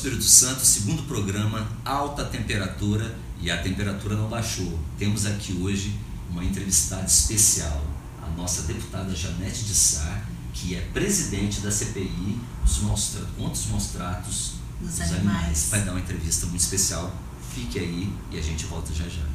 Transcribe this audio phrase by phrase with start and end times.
[0.00, 4.78] Espírito Santo, segundo programa, alta temperatura e a temperatura não baixou.
[4.98, 5.94] Temos aqui hoje
[6.30, 7.84] uma entrevistada especial,
[8.22, 10.22] a nossa deputada Janete de Sá,
[10.54, 15.18] que é presidente da CPI dos maus, contra os maus tratos Dos dos animais.
[15.36, 15.68] animais.
[15.70, 17.14] Vai dar uma entrevista muito especial.
[17.54, 19.26] Fique aí e a gente volta já já.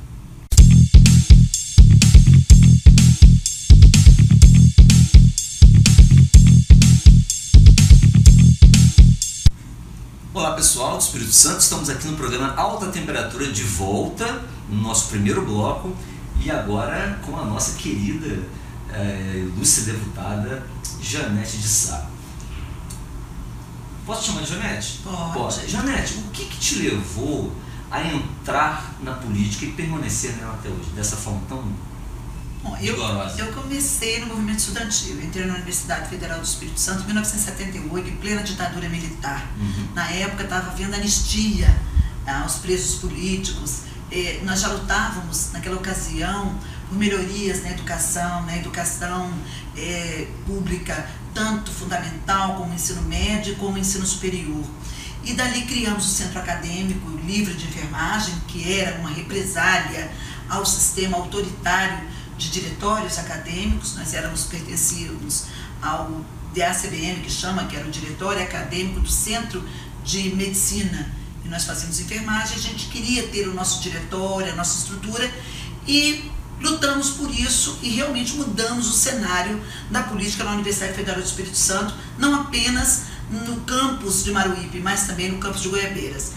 [10.35, 15.08] Olá pessoal do Espírito Santo, estamos aqui no programa Alta Temperatura de volta, no nosso
[15.08, 15.95] primeiro bloco
[16.44, 18.44] e agora com a nossa querida
[18.91, 20.61] eh, ilustre deputada
[21.02, 22.09] Janete de Sá.
[24.05, 24.99] Posso te chamar de Janete?
[25.34, 25.71] Pode.
[25.71, 27.55] Janete, o que, que te levou
[27.89, 31.63] a entrar na política e permanecer nela até hoje, dessa forma tão
[32.66, 32.97] Bom, eu,
[33.38, 35.21] eu comecei no movimento estudantil.
[35.21, 39.47] Entrei na Universidade Federal do Espírito Santo em 1978, em plena ditadura militar.
[39.55, 39.89] Uhum.
[39.94, 41.67] Na época estava havendo anistia
[42.25, 43.81] ah, aos presos políticos.
[44.11, 46.57] Eh, nós já lutávamos, naquela ocasião,
[46.89, 49.31] por melhorias na educação, na educação
[49.77, 54.66] eh, pública, tanto fundamental como ensino médio, como ensino superior.
[55.23, 60.11] E dali criamos o Centro Acadêmico Livre de Enfermagem, que era uma represália
[60.50, 63.95] ao sistema autoritário de diretórios acadêmicos.
[63.95, 65.45] Nós éramos pertencíamos
[65.81, 66.22] ao
[66.55, 69.64] DACBM, que chama, que era o Diretório Acadêmico do Centro
[70.03, 71.11] de Medicina.
[71.44, 75.30] E nós fazíamos enfermagem, a gente queria ter o nosso diretório, a nossa estrutura,
[75.88, 81.25] e lutamos por isso e realmente mudamos o cenário da política na Universidade Federal do
[81.25, 86.31] Espírito Santo, não apenas no campus de Maruípe, mas também no campus de Goiabeiras.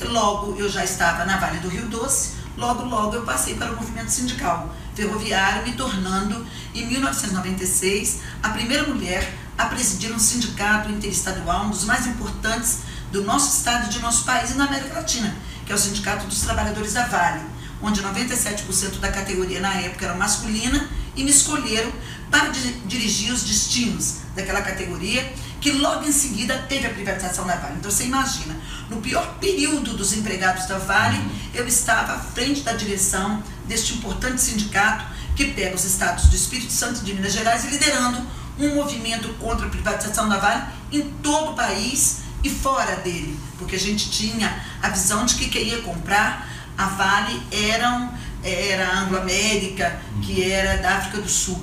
[0.00, 3.76] Logo eu já estava na Vale do Rio Doce, logo, logo eu passei para o
[3.76, 11.66] movimento sindical ferroviário, me tornando, em 1996, a primeira mulher a presidir um sindicato interestadual,
[11.66, 12.78] um dos mais importantes
[13.12, 15.34] do nosso estado de nosso país e na América Latina,
[15.64, 17.40] que é o Sindicato dos Trabalhadores da Vale,
[17.80, 21.92] onde 97% da categoria na época era masculina e me escolheram
[22.30, 27.54] para di- dirigir os destinos daquela categoria, que logo em seguida teve a privatização da
[27.54, 27.76] Vale.
[27.78, 28.56] Então você imagina,
[28.90, 31.22] no pior período dos empregados da Vale,
[31.54, 35.04] eu estava à frente da direção deste importante sindicato
[35.34, 38.24] que pega os estados do Espírito Santo e de Minas Gerais e liderando
[38.58, 43.74] um movimento contra a privatização da Vale em todo o país e fora dele, porque
[43.74, 48.98] a gente tinha a visão de que quem ia comprar a Vale eram, era a
[49.00, 51.60] Anglo-América, que era da África do Sul.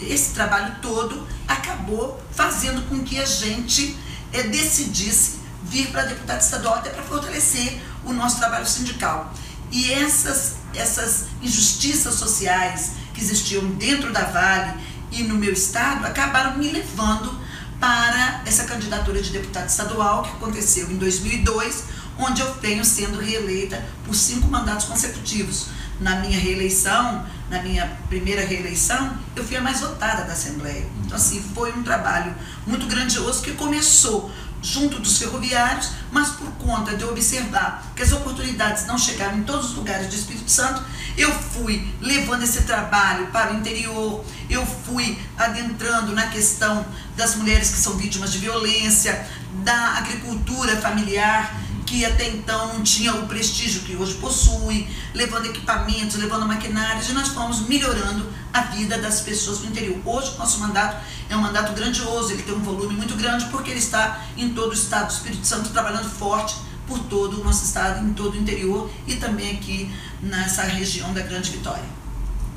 [0.00, 3.96] Esse trabalho todo acabou fazendo com que a gente
[4.32, 9.32] eh, decidisse vir para deputado estadual até para fortalecer o nosso trabalho sindical.
[9.70, 14.74] E essas, essas injustiças sociais que existiam dentro da Vale
[15.10, 17.38] e no meu estado acabaram me levando
[17.78, 21.84] para essa candidatura de deputado estadual que aconteceu em 2002,
[22.18, 25.66] onde eu venho sendo reeleita por cinco mandatos consecutivos.
[26.00, 30.86] Na minha reeleição, na minha primeira reeleição, eu fui a mais votada da Assembleia.
[31.04, 32.34] Então, assim, foi um trabalho
[32.66, 34.30] muito grandioso que começou
[34.64, 39.70] junto dos ferroviários, mas por conta de observar que as oportunidades não chegaram em todos
[39.70, 40.82] os lugares do Espírito Santo,
[41.18, 47.70] eu fui levando esse trabalho para o interior, eu fui adentrando na questão das mulheres
[47.70, 49.26] que são vítimas de violência,
[49.62, 51.54] da agricultura familiar,
[51.94, 57.12] que até então não tinha o prestígio que hoje possui, levando equipamentos, levando maquinários, e
[57.12, 59.96] nós fomos melhorando a vida das pessoas do interior.
[60.04, 60.96] Hoje, o nosso mandato
[61.30, 64.72] é um mandato grandioso, ele tem um volume muito grande, porque ele está em todo
[64.72, 68.36] o estado do Espírito Santo, trabalhando forte por todo o nosso estado, em todo o
[68.36, 69.88] interior e também aqui
[70.20, 71.84] nessa região da Grande Vitória.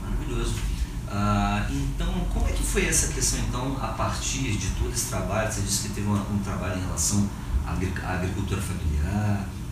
[0.01, 0.55] Maravilhoso.
[1.09, 5.51] Ah, então, como é que foi essa questão, então, a partir de todo esse trabalho?
[5.51, 7.29] Você disse que teve uma- um trabalho em relação
[7.65, 7.71] à
[8.13, 8.96] agricultura familiar,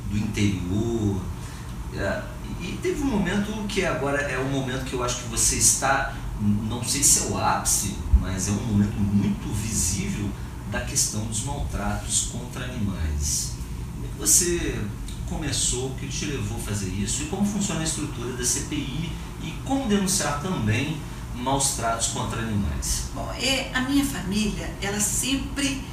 [0.09, 1.21] do interior.
[1.95, 2.21] é,
[2.61, 6.15] e teve um momento que agora é um momento que eu acho que você está,
[6.39, 10.29] não sei se é o ápice, mas é um momento muito visível
[10.71, 13.53] da questão dos maltratos contra animais.
[13.93, 14.81] Como é que você
[15.29, 19.11] começou, o que te levou a fazer isso e como funciona a estrutura da CPI
[19.43, 20.97] e como denunciar também
[21.35, 23.09] maus tratos contra animais?
[23.13, 25.83] Bom, é, a minha família, ela sempre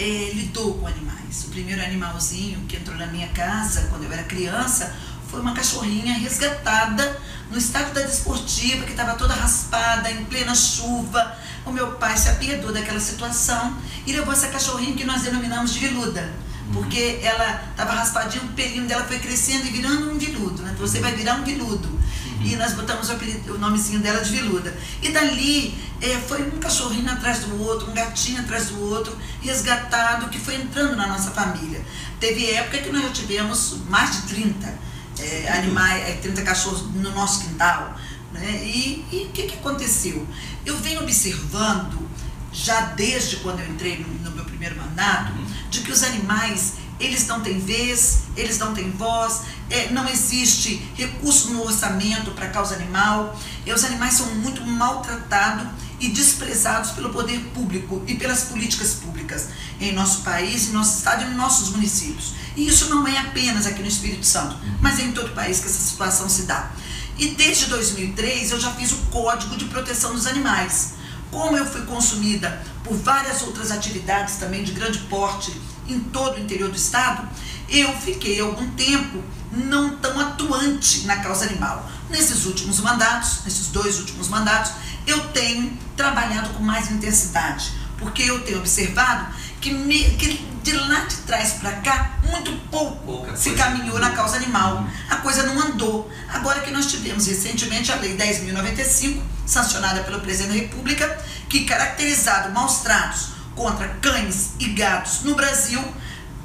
[0.00, 1.44] é, lidou com animais.
[1.44, 4.96] O primeiro animalzinho que entrou na minha casa quando eu era criança
[5.28, 7.20] foi uma cachorrinha resgatada
[7.50, 11.36] no estado da desportiva, que estava toda raspada, em plena chuva.
[11.66, 13.76] O meu pai se apiedou daquela situação
[14.06, 16.32] e levou essa cachorrinha que nós denominamos de viluda.
[16.72, 20.62] Porque ela estava raspadinha, o pelinho dela foi crescendo e virando um viludo.
[20.62, 20.74] Né?
[20.78, 21.99] Você vai virar um viludo.
[22.40, 24.74] E nós botamos o, apelido, o, nomezinho dela de Viluda.
[25.02, 30.28] E dali é, foi um cachorrinho atrás do outro, um gatinho atrás do outro, resgatado,
[30.28, 31.84] que foi entrando na nossa família.
[32.18, 34.78] Teve época que nós já tivemos mais de 30
[35.18, 37.94] é, animais, 30 cachorros no nosso quintal.
[38.32, 38.62] Né?
[38.64, 40.26] E o que, que aconteceu?
[40.64, 42.08] Eu venho observando,
[42.52, 45.32] já desde quando eu entrei no, no meu primeiro mandato,
[45.70, 50.76] de que os animais eles não têm vez, eles não têm voz, é, não existe
[50.94, 55.66] recurso no orçamento para causa animal, e os animais são muito maltratados
[55.98, 59.48] e desprezados pelo poder público e pelas políticas públicas
[59.80, 62.34] em nosso país, em nosso estado e em nossos municípios.
[62.56, 65.60] E isso não é apenas aqui no Espírito Santo, mas é em todo o país
[65.60, 66.70] que essa situação se dá.
[67.18, 70.94] E desde 2003 eu já fiz o Código de Proteção dos Animais.
[71.30, 75.52] Como eu fui consumida por várias outras atividades também de grande porte
[75.92, 77.28] em todo o interior do estado,
[77.68, 79.22] eu fiquei algum tempo
[79.52, 81.88] não tão atuante na causa animal.
[82.08, 84.72] Nesses últimos mandatos, nesses dois últimos mandatos,
[85.06, 91.00] eu tenho trabalhado com mais intensidade, porque eu tenho observado que, me, que de lá
[91.00, 94.76] de trás para cá, muito pouco se caminhou na causa animal.
[94.76, 94.88] Uhum.
[95.08, 96.10] A coisa não andou.
[96.28, 102.52] Agora que nós tivemos recentemente a Lei 10.095, sancionada pelo Presidente da República, que caracterizado
[102.52, 105.82] maus tratos contra cães e gatos no Brasil,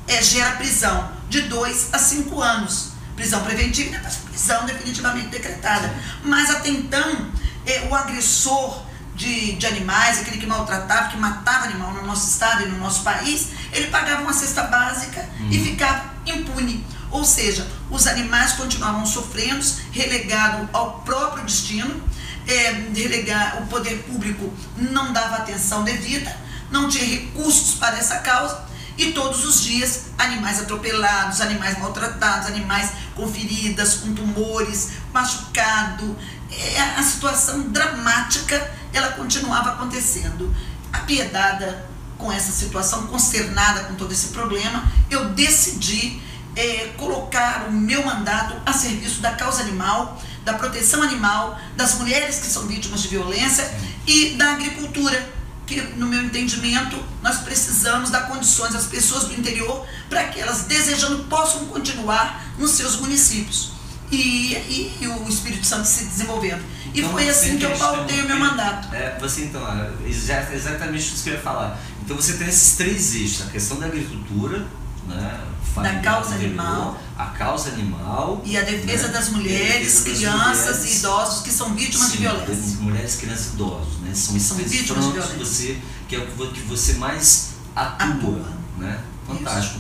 [0.08, 2.92] é, gera prisão de 2 a 5 anos.
[3.16, 5.94] Prisão preventiva e depois prisão definitivamente decretada.
[6.24, 7.32] Mas até então,
[7.66, 8.84] é, o agressor
[9.16, 13.04] de, de animais, aquele que maltratava, que matava animal no nosso estado e no nosso
[13.04, 15.50] país, ele pagava uma cesta básica hum.
[15.50, 16.86] e ficava impune.
[17.12, 22.04] Ou seja, os animais continuavam sofrendo, relegado ao próprio destino,
[22.48, 26.36] é, relegar, o poder público não dava atenção devida,
[26.72, 28.66] não tinha recursos para essa causa,
[28.98, 36.16] e todos os dias animais atropelados, animais maltratados, animais com feridas, com tumores, machucado.
[36.52, 40.54] É, a situação dramática ela continuava acontecendo.
[40.94, 41.86] Apiedada
[42.18, 46.22] com essa situação, consternada com todo esse problema, eu decidi
[46.56, 52.40] é, colocar o meu mandato a serviço da causa animal, da proteção animal, das mulheres
[52.40, 53.70] que são vítimas de violência
[54.08, 55.35] e da agricultura
[55.66, 60.64] que, no meu entendimento, nós precisamos dar condições às pessoas do interior para que elas,
[60.64, 63.74] desejando, possam continuar nos seus municípios.
[64.12, 66.64] E, e, e o Espírito Santo se desenvolvendo.
[66.94, 68.94] E então, foi assim que eu pautei o meu mandato.
[68.94, 71.80] É, você então, é exatamente isso que eu ia falar.
[72.04, 74.66] Então você tem esses três eixos, a questão da agricultura,
[75.08, 75.42] né,
[75.76, 80.78] da causa animal, a causa animal e a defesa né, das mulheres, defesa crianças das
[80.78, 82.78] mulheres, e idosos que são vítimas sim, de violência.
[82.80, 84.14] Mulheres, crianças e idosos, né?
[84.14, 88.54] São esses três frontos que você que é o que você mais atua, atua.
[88.78, 89.00] né?
[89.28, 89.80] Fantástico.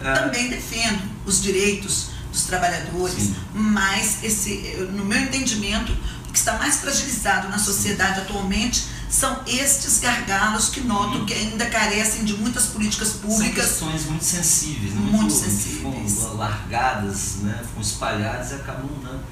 [0.00, 0.12] É...
[0.12, 3.36] Também defendo os direitos dos trabalhadores, sim.
[3.52, 5.92] mas esse, no meu entendimento,
[6.28, 11.66] o que está mais fragilizado na sociedade atualmente são estes gargalos que noto que ainda
[11.66, 13.64] carecem de muitas políticas públicas.
[13.64, 15.00] São questões muito sensíveis, né?
[15.00, 16.12] muito, muito sensíveis.
[16.12, 17.62] Ficam largadas, né?
[17.66, 19.24] ficam espalhadas e acabam dando.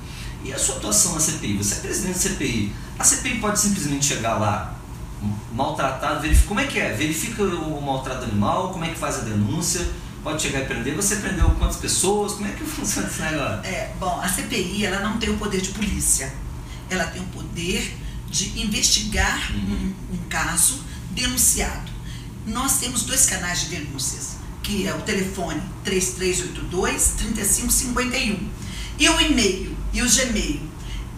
[0.44, 1.58] E a sua atuação na CPI?
[1.58, 2.74] Você é presidente da CPI.
[2.98, 4.76] A CPI pode simplesmente chegar lá
[5.52, 6.92] maltratado, verifica, como é que é?
[6.92, 9.86] Verifica o maltrato animal, como é que faz a denúncia,
[10.22, 10.94] pode chegar e prender.
[10.94, 12.32] Você prendeu quantas pessoas?
[12.32, 13.60] Como é que funciona esse negócio?
[13.64, 16.32] É, bom, a CPI ela não tem o poder de polícia.
[16.88, 17.96] Ela tem o poder
[18.36, 19.92] de investigar uhum.
[20.12, 21.90] um, um, caso denunciado.
[22.46, 28.38] Nós temos dois canais de denúncias, que é o telefone 3382-3551
[28.98, 30.60] e o e-mail e o Gmail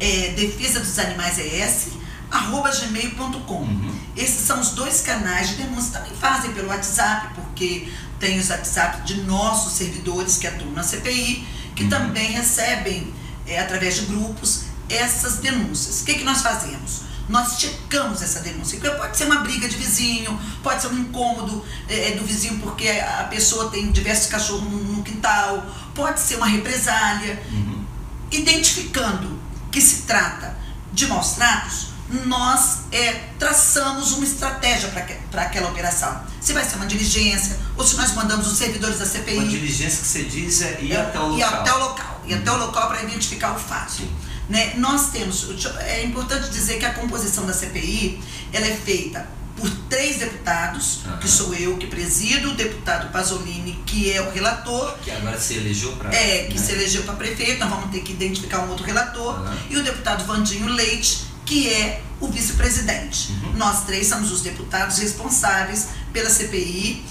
[0.01, 1.99] é defesa dos animais ES
[2.31, 3.55] arroba gmail.com.
[3.55, 3.95] Uhum.
[4.17, 5.99] Esses são os dois canais de denúncia.
[5.99, 7.89] Também fazem pelo WhatsApp, porque
[8.21, 11.89] tem os WhatsApp de nossos servidores que atuam na CPI, que uhum.
[11.89, 13.13] também recebem,
[13.47, 16.03] é, através de grupos, essas denúncias.
[16.03, 17.08] O que, que nós fazemos?
[17.29, 18.79] Nós checamos essa denúncia.
[18.81, 22.89] Pode ser uma briga de vizinho, pode ser um incômodo é, é, do vizinho porque
[22.89, 27.43] a pessoa tem diversos cachorros no, no quintal, pode ser uma represália.
[27.51, 27.85] Uhum.
[28.31, 29.39] Identificando
[29.71, 30.57] que se trata
[30.93, 31.89] de maus tratos,
[32.25, 34.89] nós é, traçamos uma estratégia
[35.31, 36.23] para aquela operação.
[36.41, 39.37] Se vai ser uma diligência, ou se nós mandamos os servidores da CPI.
[39.37, 41.39] Uma diligência que você diz é ir é, até o local.
[41.39, 44.03] Ir até o local, ir até o local para identificar o fato.
[44.49, 44.75] Né?
[44.77, 45.47] Nós temos,
[45.81, 48.21] é importante dizer que a composição da CPI
[48.53, 49.27] ela é feita
[49.59, 51.19] por três deputados, uhum.
[51.19, 54.97] que sou eu que presido, o deputado Pasolini, que é o relator.
[54.99, 56.15] Que agora se elegeu para.
[56.15, 56.65] É, que né?
[56.65, 59.41] se elegeu para prefeito, nós vamos ter que identificar um outro relator.
[59.41, 59.57] Uhum.
[59.71, 63.33] E o deputado Vandinho Leite, que é o vice-presidente.
[63.33, 63.55] Uhum.
[63.57, 67.05] Nós três somos os deputados responsáveis pela CPI,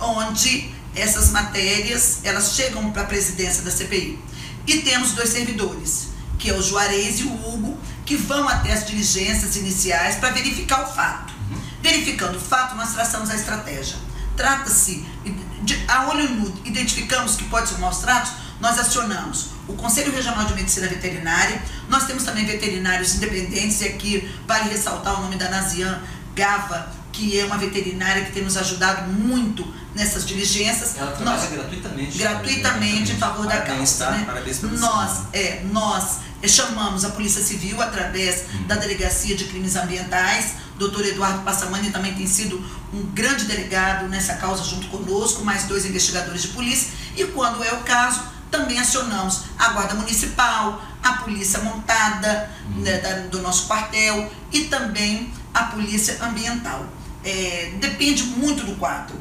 [0.00, 4.18] onde essas matérias elas chegam para a presidência da CPI.
[4.66, 6.07] E temos dois servidores,
[6.38, 10.82] que é o Juarez e o Hugo, que vão até as diligências iniciais para verificar
[10.84, 11.34] o fato.
[11.50, 11.60] Uhum.
[11.82, 13.96] Verificando o fato, nós traçamos a estratégia.
[14.36, 15.04] Trata-se,
[15.88, 20.54] a olho nu, identificamos que pode ser maus tratos, nós acionamos o Conselho Regional de
[20.54, 26.00] Medicina Veterinária, nós temos também veterinários independentes, e aqui vale ressaltar o nome da Nazian
[26.34, 30.96] Gava, que é uma veterinária que tem nos ajudado muito nessas diligências.
[30.96, 32.18] Ela trabalha nós, gratuitamente.
[32.18, 34.04] Gratuitamente em favor da causa.
[34.04, 34.10] Tá?
[34.12, 34.24] Né?
[34.24, 38.68] Parabéns nós, é, nós chamamos a Polícia Civil através hum.
[38.68, 40.52] da Delegacia de Crimes Ambientais.
[40.78, 45.84] Doutor Eduardo Passamani também tem sido um grande delegado nessa causa junto conosco, mais dois
[45.84, 46.92] investigadores de polícia.
[47.16, 52.82] E quando é o caso, também acionamos a Guarda Municipal, a Polícia Montada hum.
[52.82, 56.86] né, da, do nosso quartel e também a Polícia Ambiental.
[57.28, 59.14] É, depende muito do quadro.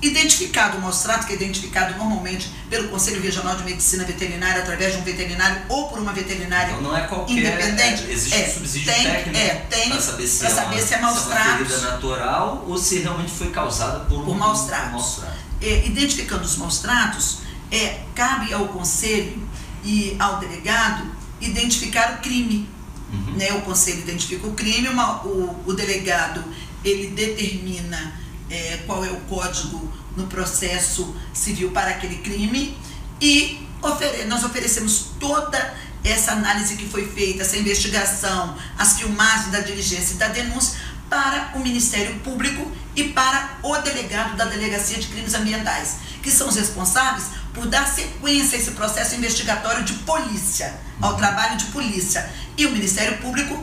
[0.00, 4.98] Identificado o mostrato, que é identificado normalmente pelo Conselho Regional de Medicina Veterinária, através de
[4.98, 8.04] um veterinário ou por uma veterinária então não é qualquer, independente.
[8.04, 9.54] É, existe é, um subsídio tem, técnico é,
[9.90, 11.82] para saber se, é, saber uma, se é maus se é tratos.
[11.82, 14.90] natural ou se realmente foi causada por, por um, maus tratos.
[14.92, 15.38] maus tratos.
[15.60, 17.38] É, identificando os maus tratos,
[17.70, 19.46] é, cabe ao Conselho
[19.84, 21.04] e ao delegado
[21.40, 22.68] identificar o crime.
[23.12, 23.34] Uhum.
[23.36, 23.52] Né?
[23.52, 26.42] O Conselho identifica o crime, uma, o, o delegado
[26.84, 28.20] ele determina
[28.50, 32.76] é, qual é o código no processo civil para aquele crime
[33.20, 35.74] e ofere nós oferecemos toda
[36.04, 41.52] essa análise que foi feita, essa investigação, as filmagens da diligência e da denúncia para
[41.54, 46.56] o Ministério Público e para o delegado da Delegacia de Crimes Ambientais, que são os
[46.56, 52.28] responsáveis por dar sequência a esse processo investigatório de polícia, ao trabalho de polícia.
[52.56, 53.62] E o Ministério Público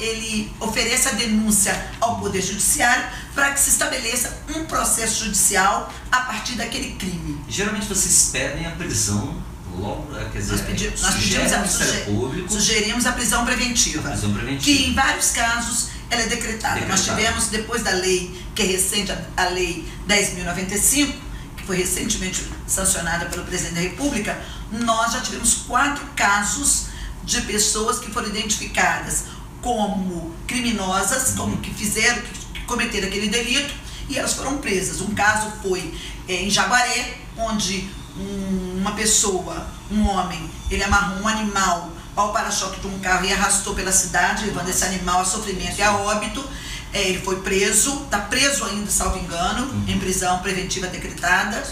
[0.00, 3.04] ele oferece a denúncia ao Poder Judiciário
[3.34, 7.40] para que se estabeleça um processo judicial a partir daquele crime.
[7.48, 9.42] Geralmente vocês pedem a prisão
[9.78, 14.12] logo, quer dizer, nós, pedi, nós pedimos a, suge, Público, sugerimos a prisão preventiva, a
[14.12, 16.74] prisão preventiva, que em vários casos ela é decretada.
[16.74, 16.88] decretada.
[16.88, 21.14] Nós tivemos, depois da lei, que é recente, a lei 10.095,
[21.56, 24.38] que foi recentemente sancionada pelo presidente da República,
[24.70, 26.86] nós já tivemos quatro casos
[27.24, 29.24] de pessoas que foram identificadas
[29.62, 32.20] como criminosas, como que fizeram,
[32.52, 33.72] que cometeram aquele delito,
[34.08, 35.00] e elas foram presas.
[35.00, 35.94] Um caso foi
[36.28, 42.80] é, em Jaguaré, onde um, uma pessoa, um homem, ele amarrou um animal ao para-choque
[42.80, 46.44] de um carro e arrastou pela cidade, levando esse animal a sofrimento e a óbito.
[46.92, 49.84] É, ele foi preso, está preso ainda, salvo engano, uhum.
[49.88, 51.62] em prisão preventiva decretada.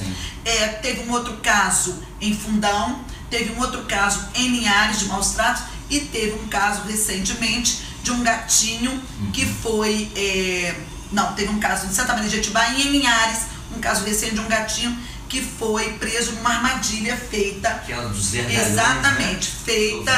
[0.44, 5.32] É, teve um outro caso em Fundão, teve um outro caso em Linhares de maus
[5.32, 9.30] tratos e teve um caso recentemente de um gatinho uhum.
[9.32, 10.10] que foi.
[10.16, 10.74] É,
[11.12, 13.40] não, teve um caso em Santa Maria de Atibaia e em Linhares,
[13.76, 14.96] um caso recente de um gatinho
[15.28, 17.68] que foi preso numa armadilha feita.
[17.68, 18.66] Aquela dos né?
[18.66, 19.56] Exatamente, né?
[19.64, 20.12] feita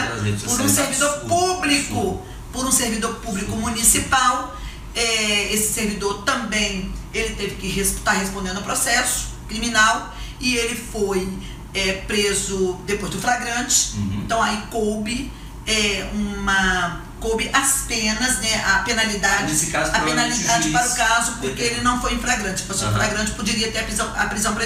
[0.47, 4.57] por um servidor público, por um servidor público municipal.
[4.95, 10.75] É, esse servidor também ele teve que estar tá respondendo ao processo criminal e ele
[10.75, 11.27] foi
[11.73, 13.95] é, preso depois do flagrante.
[13.97, 14.23] Uhum.
[14.25, 15.31] Então aí coube
[15.67, 21.33] é, uma coube as penas, né, a penalidade, Nesse caso, a penalidade para o caso,
[21.41, 22.63] porque ele não foi em flagrante.
[22.63, 22.93] Se fosse uhum.
[22.93, 24.57] flagrante, poderia ter a prisão, a prisão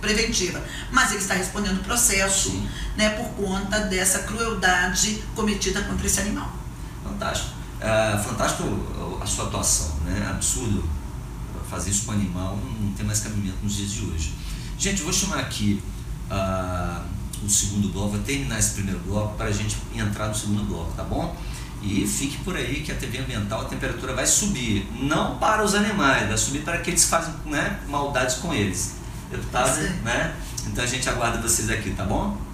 [0.00, 0.62] preventiva.
[0.92, 2.52] Mas ele está respondendo o processo
[2.96, 6.52] né, por conta dessa crueldade cometida contra esse animal.
[7.02, 7.50] Fantástico.
[7.80, 10.28] É, fantástico a sua atuação, né?
[10.30, 10.88] Absurdo
[11.68, 14.32] fazer isso com o animal, não tem mais cabimento nos dias de hoje.
[14.78, 15.82] Gente, vou chamar aqui
[16.30, 17.02] uh,
[17.42, 20.92] o segundo bloco, vou terminar esse primeiro bloco para a gente entrar no segundo bloco,
[20.92, 21.36] tá bom?
[21.82, 25.74] E fique por aí que a TV ambiental a temperatura vai subir, não para os
[25.74, 28.94] animais, vai subir para aqueles que fazem né, maldades com eles.
[29.30, 30.34] Deputada, né?
[30.66, 32.53] Então a gente aguarda vocês aqui, tá bom?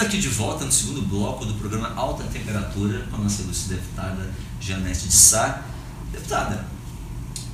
[0.00, 3.74] Estamos aqui de volta no segundo bloco do programa Alta Temperatura com a nossa ilustre
[3.74, 5.62] deputada Janete de Sá.
[6.10, 6.66] Deputada,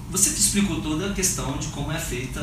[0.09, 2.41] você explicou toda a questão de como é feita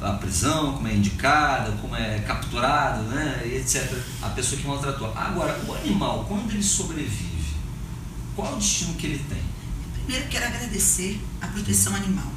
[0.00, 3.92] a prisão, como é indicada, como é capturado, né, etc.
[4.22, 5.12] A pessoa que maltratou.
[5.16, 7.56] Agora, o animal, quando ele sobrevive,
[8.36, 9.42] qual o destino que ele tem?
[9.94, 12.30] Primeiro, quero agradecer a proteção animal,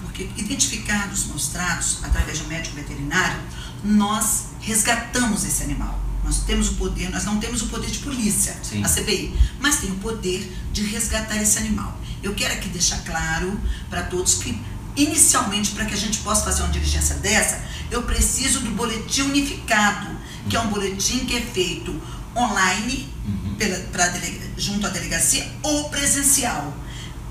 [0.00, 3.38] porque identificados, mostrados através de um médico veterinário,
[3.84, 6.07] nós resgatamos esse animal.
[6.28, 8.84] Nós temos o poder, nós não temos o poder de polícia, Sim.
[8.84, 11.98] a CPI, mas tem o poder de resgatar esse animal.
[12.22, 13.58] Eu quero aqui deixar claro
[13.88, 14.60] para todos que,
[14.94, 20.18] inicialmente, para que a gente possa fazer uma diligência dessa, eu preciso do boletim unificado,
[20.50, 21.98] que é um boletim que é feito
[22.36, 23.54] online, uhum.
[23.54, 24.12] pela, pra
[24.58, 26.76] junto à delegacia, ou presencial.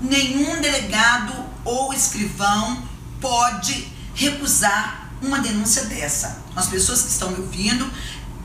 [0.00, 2.82] Nenhum delegado ou escrivão
[3.20, 6.42] pode recusar uma denúncia dessa.
[6.54, 7.88] As pessoas que estão me ouvindo,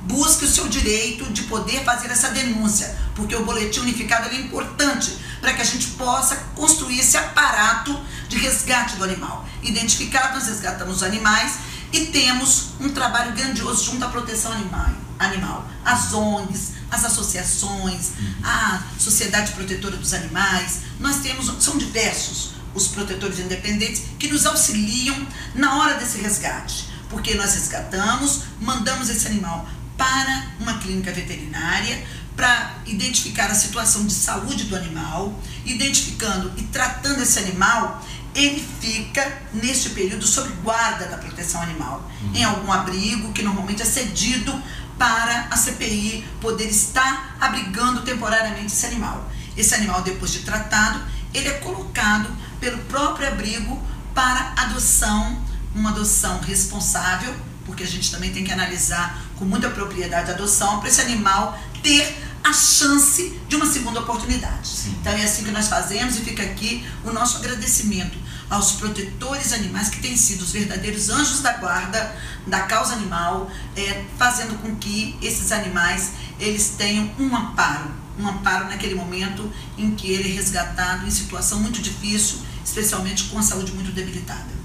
[0.04, 5.18] busque o seu direito de poder fazer essa denúncia, porque o boletim unificado é importante
[5.40, 9.48] para que a gente possa construir esse aparato de resgate do animal.
[9.62, 11.54] Identificado, nós resgatamos os animais
[11.92, 15.68] e temos um trabalho grandioso junto à proteção animal, animal.
[15.86, 18.12] as ONGs, as associações,
[18.44, 25.16] a Sociedade Protetora dos Animais, nós temos, são diversos os protetores independentes que nos auxiliam
[25.54, 32.04] na hora desse resgate, porque nós resgatamos, mandamos esse animal para uma clínica veterinária
[32.36, 39.42] para identificar a situação de saúde do animal, identificando e tratando esse animal, ele fica
[39.54, 42.36] neste período sob guarda da proteção animal, uhum.
[42.36, 44.60] em algum abrigo que normalmente é cedido
[44.98, 49.30] para a CPI poder estar abrigando temporariamente esse animal.
[49.56, 51.00] Esse animal, depois de tratado,
[51.34, 53.82] ele é colocado pelo próprio abrigo
[54.16, 55.44] para adoção,
[55.76, 57.36] uma adoção responsável,
[57.66, 61.60] porque a gente também tem que analisar com muita propriedade a adoção, para esse animal
[61.84, 64.68] ter a chance de uma segunda oportunidade.
[64.68, 64.96] Sim.
[65.02, 68.18] Então é assim que nós fazemos e fica aqui o nosso agradecimento
[68.50, 72.16] aos protetores animais que têm sido os verdadeiros anjos da guarda
[72.48, 78.66] da causa animal, é, fazendo com que esses animais eles tenham um amparo, um amparo
[78.66, 83.74] naquele momento em que ele é resgatado em situação muito difícil, especialmente com a saúde
[83.74, 84.63] muito debilitada.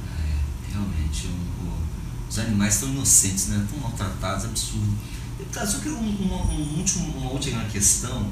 [2.38, 3.66] Os animais estão inocentes, né?
[3.68, 4.96] tão maltratados, absurdo.
[5.36, 8.30] Deputado, só que um, um, último, uma última questão.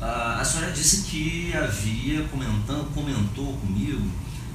[0.00, 4.08] a senhora disse que havia comentando, comentou comigo,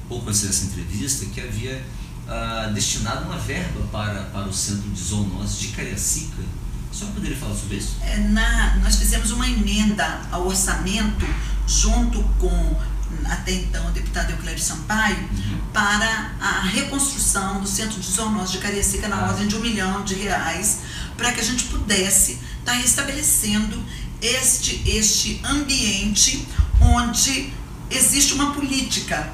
[0.08, 1.86] pouco antes dessa entrevista, que havia
[2.26, 6.42] uh, destinado uma verba para, para o centro de zoonose de Cariacica.
[6.90, 7.98] A senhora poderia falar sobre isso?
[8.02, 11.26] É, na, nós fizemos uma emenda ao orçamento
[11.68, 12.78] junto com
[13.26, 15.60] até então o deputado Euclério Sampaio, uhum.
[15.74, 20.16] para a reconstrução do centro de zoonose de Cariacica na ordem de um milhão de
[20.16, 20.80] reais,
[21.18, 23.84] para que a gente pudesse estar tá restabelecendo
[24.22, 26.48] este, este ambiente
[26.82, 27.54] onde
[27.90, 29.30] existe uma política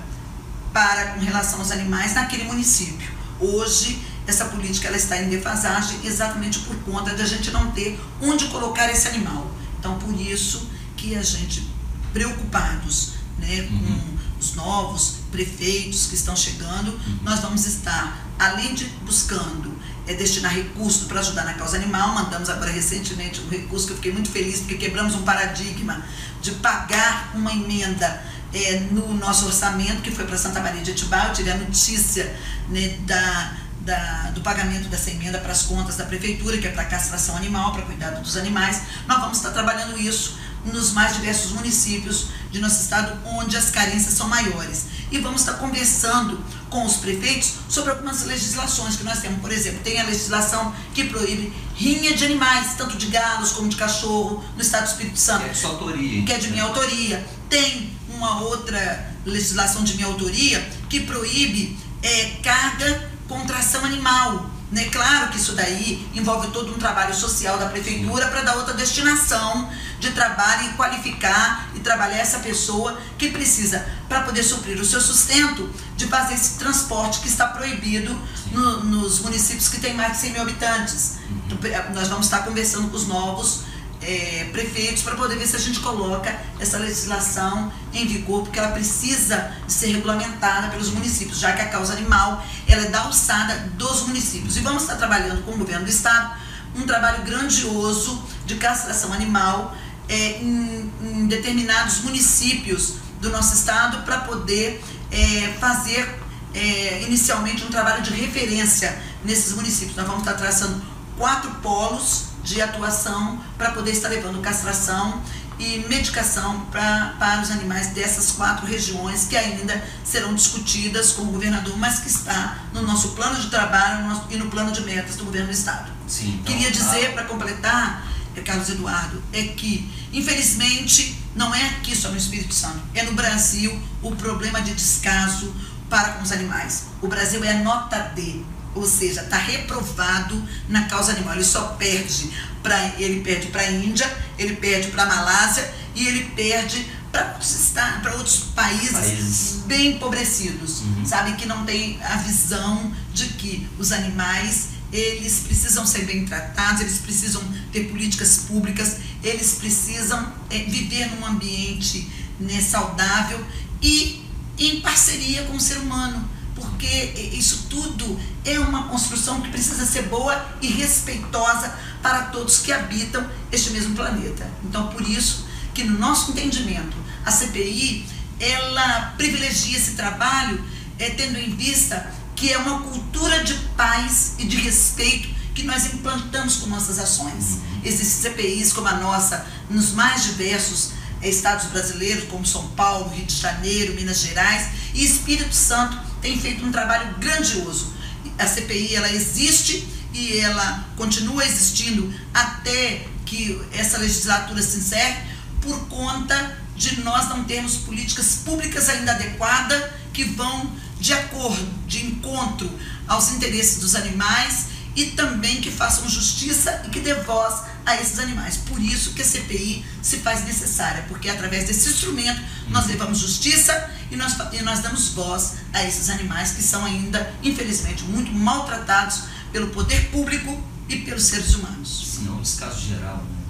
[0.73, 3.09] para com relação aos animais naquele município.
[3.39, 8.47] Hoje, essa política ela está em defasagem exatamente por conta da gente não ter onde
[8.47, 9.51] colocar esse animal.
[9.79, 11.67] Então, por isso que a gente,
[12.13, 14.17] preocupados né, com uhum.
[14.39, 17.19] os novos prefeitos que estão chegando, uhum.
[17.23, 19.73] nós vamos estar, além de buscando
[20.07, 23.97] é, destinar recursos para ajudar na causa animal, mandamos agora recentemente um recurso que eu
[23.97, 26.03] fiquei muito feliz, porque quebramos um paradigma
[26.41, 28.23] de pagar uma emenda
[28.53, 32.35] é, no nosso orçamento, que foi para Santa Maria de Etibá, eu tive a notícia
[32.69, 36.85] né, da, da, do pagamento dessa emenda para as contas da prefeitura, que é para
[36.85, 38.81] castração animal, para cuidado dos animais.
[39.07, 44.13] Nós vamos estar trabalhando isso nos mais diversos municípios de nosso estado, onde as carências
[44.13, 44.85] são maiores.
[45.11, 49.41] E vamos estar conversando com os prefeitos sobre algumas legislações que nós temos.
[49.41, 53.75] Por exemplo, tem a legislação que proíbe rinha de animais, tanto de galos como de
[53.75, 55.43] cachorro, no estado do Espírito Santo.
[55.43, 56.25] Que é de sua autoria.
[56.25, 57.25] Que é de minha autoria.
[57.49, 64.49] Tem uma outra legislação de minha autoria que proíbe é, carga com tração animal.
[64.71, 64.85] Né?
[64.85, 69.69] Claro que isso daí envolve todo um trabalho social da prefeitura para dar outra destinação
[70.01, 74.99] de trabalho e qualificar e trabalhar essa pessoa que precisa, para poder suprir o seu
[74.99, 78.19] sustento, de fazer esse transporte que está proibido
[78.51, 81.19] no, nos municípios que têm mais de 100 mil habitantes.
[81.29, 81.41] Uhum.
[81.45, 83.61] Então, nós vamos estar conversando com os novos
[84.01, 88.71] é, prefeitos para poder ver se a gente coloca essa legislação em vigor, porque ela
[88.71, 94.07] precisa ser regulamentada pelos municípios, já que a causa animal ela é da alçada dos
[94.07, 94.57] municípios.
[94.57, 96.41] E vamos estar trabalhando com o governo do estado
[96.75, 99.75] um trabalho grandioso de castração animal
[100.11, 106.19] é, em, em, determinados municípios do nosso estado para poder é, fazer
[106.53, 109.95] é, inicialmente um trabalho de referência nesses municípios.
[109.95, 110.81] Nós vamos estar traçando
[111.17, 115.21] quatro polos de atuação para poder estar levando castração
[115.57, 121.25] e medicação pra, para os animais dessas quatro regiões que ainda serão discutidas com o
[121.25, 124.81] governador, mas que está no nosso plano de trabalho no nosso, e no plano de
[124.81, 125.91] metas do governo do Estado.
[126.07, 127.13] Sim, então, Queria dizer, tá.
[127.13, 133.03] para completar, Carlos Eduardo, é que, infelizmente, não é aqui só no Espírito Santo, é
[133.03, 135.53] no Brasil o problema de descaso
[135.89, 136.85] para com os animais.
[137.01, 138.41] O Brasil é nota D
[138.73, 141.35] ou seja, está reprovado na causa animal.
[141.35, 142.31] Ele só perde
[142.63, 148.15] para ele perde para a Índia, ele perde para a Malásia e ele perde para
[148.15, 151.05] outros países, países, bem empobrecidos, uhum.
[151.05, 156.81] sabe que não tem a visão de que os animais eles precisam ser bem tratados,
[156.81, 163.43] eles precisam ter políticas públicas, eles precisam é, viver num ambiente né, saudável
[163.81, 164.25] e
[164.57, 166.85] em parceria com o ser humano, porque
[167.33, 173.27] isso tudo é uma construção que precisa ser boa e respeitosa para todos que habitam
[173.51, 174.49] este mesmo planeta.
[174.63, 178.05] Então, por isso que no nosso entendimento, a CPI
[178.39, 180.63] ela privilegia esse trabalho
[180.97, 185.93] é, tendo em vista que é uma cultura de paz e de respeito que nós
[185.93, 187.51] implantamos com nossas ações.
[187.51, 187.81] Uhum.
[187.83, 193.27] Existem CPIs como a nossa nos mais diversos é, estados brasileiros, como São Paulo, Rio
[193.27, 197.93] de Janeiro, Minas Gerais, e Espírito Santo tem feito um trabalho grandioso.
[198.39, 205.21] A CPI ela existe e ela continua existindo até que essa legislatura se encerre
[205.61, 212.05] por conta de nós não termos políticas públicas ainda adequadas que vão de acordo, de
[212.05, 212.69] encontro
[213.07, 218.19] aos interesses dos animais e também que façam justiça e que dê voz a esses
[218.19, 218.57] animais.
[218.57, 223.89] Por isso que a CPI se faz necessária, porque através desse instrumento nós levamos justiça
[224.11, 229.23] e nós, e nós damos voz a esses animais que são ainda, infelizmente, muito maltratados
[229.51, 232.15] pelo poder público e pelos seres humanos.
[232.15, 233.17] Sim, é um descaso geral.
[233.17, 233.41] Né?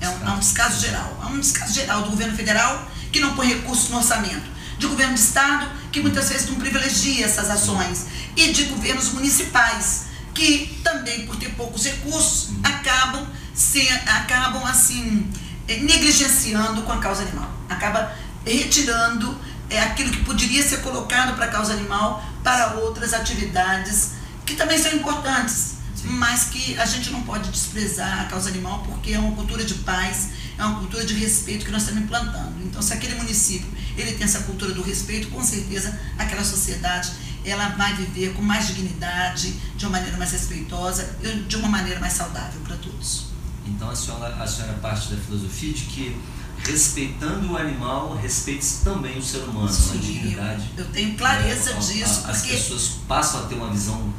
[0.00, 1.18] É um, é um descaso geral.
[1.22, 4.57] É um descaso geral do governo federal que não põe recursos no orçamento.
[4.78, 8.06] De governo de estado que muitas vezes não privilegia essas ações.
[8.36, 15.28] E de governos municipais que também por ter poucos recursos acabam se, acabam assim
[15.66, 18.12] eh, negligenciando com a causa animal, acaba
[18.46, 19.36] retirando
[19.68, 24.12] é, aquilo que poderia ser colocado para a causa animal para outras atividades
[24.46, 29.12] que também são importantes, mas que a gente não pode desprezar a causa animal porque
[29.12, 32.54] é uma cultura de paz, é uma cultura de respeito que nós estamos implantando.
[32.64, 33.68] Então, se aquele município
[34.00, 37.10] ele tem essa cultura do respeito, com certeza aquela sociedade
[37.44, 42.12] ela vai viver com mais dignidade, de uma maneira mais respeitosa, de uma maneira mais
[42.12, 43.26] saudável para todos.
[43.66, 46.16] Então a senhora, a senhora parte da filosofia de que
[46.64, 50.70] respeitando o animal, respeite também o ser humano, Sim, a dignidade.
[50.76, 52.22] Eu, eu tenho clareza é, disso.
[52.26, 54.12] A, as pessoas passam a ter uma visão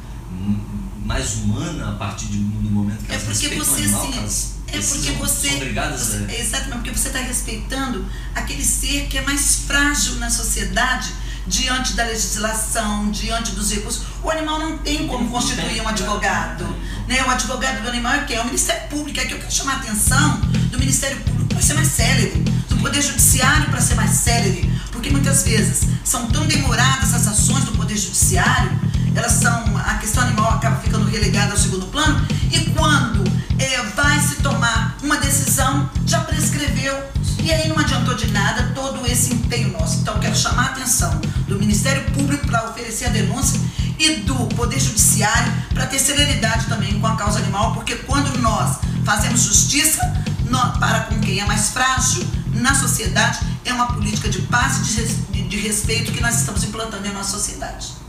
[1.04, 4.80] mais humana a partir do momento que é elas respeitam o animal, sim, elas é
[4.80, 6.38] porque você, são obrigadas você, a...
[6.38, 11.12] Exatamente, porque você está respeitando aquele ser que é mais frágil na sociedade
[11.46, 14.04] diante da legislação, diante dos recursos.
[14.22, 16.64] O animal não tem como constituir um advogado.
[17.08, 17.22] Né?
[17.24, 18.34] O advogado do animal é o quê?
[18.34, 19.18] É o Ministério Público.
[19.18, 22.76] É que eu quero chamar a atenção do Ministério Público para ser mais célere, do
[22.76, 27.72] Poder Judiciário para ser mais célere, porque muitas vezes são tão demoradas as ações do
[27.72, 28.70] Poder Judiciário,
[29.14, 33.24] elas são, a questão animal acaba ficando relegada ao segundo plano, e quando
[33.60, 36.98] é, vai se tomar uma decisão, já prescreveu,
[37.42, 40.00] e aí não adiantou de nada todo esse empenho nosso.
[40.00, 43.60] Então, quero chamar a atenção do Ministério Público para oferecer a denúncia
[43.98, 48.78] e do Poder Judiciário para ter celeridade também com a causa animal, porque quando nós
[49.04, 50.00] fazemos justiça
[50.48, 55.32] nós, para com quem é mais frágil na sociedade, é uma política de paz e
[55.32, 57.99] de, de respeito que nós estamos implantando em nossa sociedade.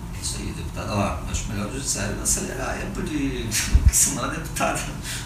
[0.84, 0.92] É.
[0.92, 2.86] Ó, acho melhor o judiciário acelerar de.
[2.88, 3.46] Porque
[3.92, 4.80] senão a deputada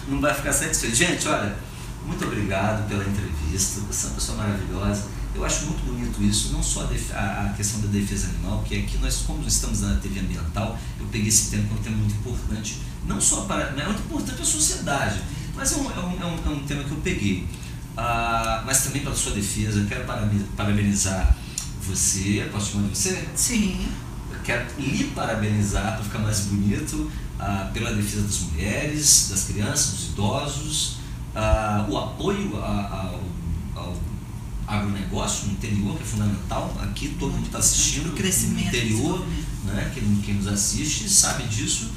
[0.08, 0.94] não vai ficar satisfeita.
[0.94, 1.56] Gente, olha,
[2.04, 3.80] muito obrigado pela entrevista.
[3.88, 7.88] Você é uma pessoa maravilhosa eu acho muito bonito isso, não só a, questão da
[7.88, 11.74] defesa animal, que aqui nós, como estamos na TV ambiental, eu peguei esse tema que
[11.74, 13.64] é um tema muito importante, não só para.
[13.64, 15.20] é muito importante para a sociedade,
[15.54, 17.46] mas é um, é um, é um, é um tema que eu peguei.
[17.96, 20.04] Ah, mas também pela sua defesa, eu quero
[20.56, 21.36] parabenizar
[21.82, 23.28] você, posso chamar de você?
[23.34, 23.86] Sim.
[24.46, 30.08] Quero lhe parabenizar para ficar mais bonito ah, pela defesa das mulheres, das crianças, dos
[30.10, 30.96] idosos,
[31.34, 33.20] ah, o apoio ao,
[33.74, 33.96] ao
[34.68, 36.72] agronegócio no interior, que é fundamental.
[36.80, 38.10] Aqui todo mundo está assistindo.
[38.10, 38.62] O crescimento.
[38.62, 39.26] No interior,
[39.64, 39.90] né?
[39.92, 41.90] Quem, quem nos assiste sabe disso.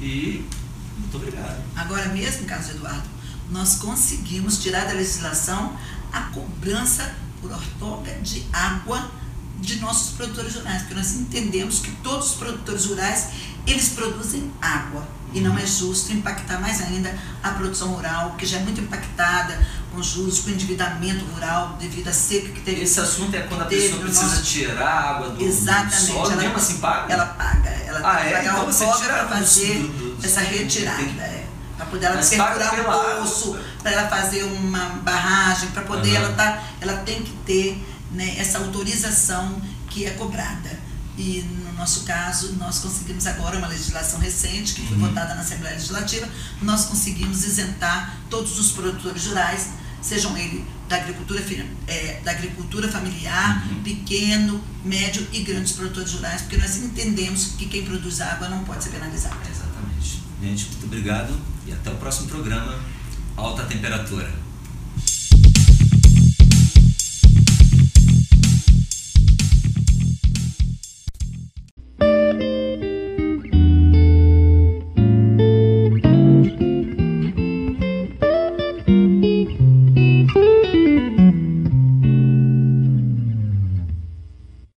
[0.00, 0.44] E
[0.96, 1.60] muito obrigado.
[1.74, 3.08] Agora mesmo, Carlos Eduardo,
[3.50, 5.76] nós conseguimos tirar da legislação
[6.12, 9.10] a cobrança por ortoga de água
[9.58, 13.28] de nossos produtores rurais, porque nós entendemos que todos os produtores rurais,
[13.66, 18.58] eles produzem água e não é justo impactar mais ainda a produção rural, que já
[18.58, 19.58] é muito impactada
[19.92, 22.82] com juros, com endividamento rural devido à seca que teve.
[22.82, 24.42] Esse assunto é quando a pessoa precisa nosso...
[24.42, 25.96] tirar a água do, Exatamente.
[25.96, 27.12] do solo, ela, mesmo assim paga?
[27.12, 27.68] Ela paga.
[27.68, 28.32] Ela ah, é?
[28.32, 31.02] pagar então você para fazer do, do, essa retirada.
[31.02, 31.46] É.
[31.76, 36.16] Para poder ela perfurar um poço, para ela fazer uma barragem, para poder uhum.
[36.16, 40.86] ela tá, ela tem que ter né, essa autorização que é cobrada.
[41.16, 45.08] E no nosso caso, nós conseguimos agora uma legislação recente, que foi uhum.
[45.08, 46.28] votada na Assembleia Legislativa,
[46.60, 49.70] nós conseguimos isentar todos os produtores rurais,
[50.02, 51.42] sejam eles da agricultura,
[51.86, 53.82] é, da agricultura familiar, uhum.
[53.82, 58.84] pequeno, médio e grandes produtores rurais, porque nós entendemos que quem produz água não pode
[58.84, 59.36] ser penalizado.
[59.50, 60.22] exatamente.
[60.40, 61.34] Gente, muito obrigado
[61.66, 62.78] e até o próximo programa
[63.36, 64.45] Alta Temperatura.